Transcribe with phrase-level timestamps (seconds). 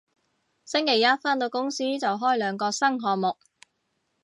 [0.65, 3.37] 星期一返到公司就開兩個新項目